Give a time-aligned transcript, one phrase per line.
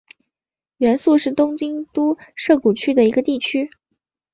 [0.77, 3.69] 原宿是东京都涩谷区的一个地区。